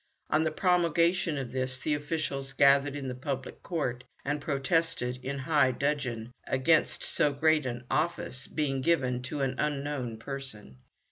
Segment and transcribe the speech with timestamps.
[0.31, 5.37] On the promulgation of this the officials gathered in the public court, and protested in
[5.37, 10.77] high dudgeon against so great an office being given to an unknown person.